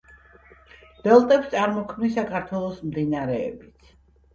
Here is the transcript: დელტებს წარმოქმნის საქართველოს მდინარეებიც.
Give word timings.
დელტებს 1.03 1.53
წარმოქმნის 1.53 2.19
საქართველოს 2.21 2.85
მდინარეებიც. 2.91 3.93